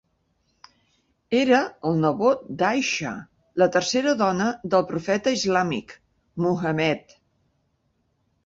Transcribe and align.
Era 1.39 1.59
el 1.89 1.99
nebot 2.05 2.41
d'Aisha, 2.63 3.11
la 3.63 3.69
tercera 3.77 4.15
dona 4.23 4.49
del 4.75 4.89
profeta 4.93 5.37
islàmic, 5.41 5.95
Muhammad. 6.47 7.19